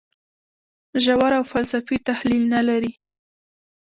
ژور 1.03 1.31
او 1.39 1.43
فلسفي 1.51 1.97
تحلیل 2.09 2.43
نه 2.53 2.61
لري. 2.69 2.93